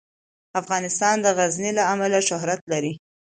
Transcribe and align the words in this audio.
افغانستان 0.61 1.15
د 1.21 1.27
غزني 1.37 1.71
له 1.79 1.83
امله 1.93 2.19
شهرت 2.29 2.61
لري. 2.71 2.93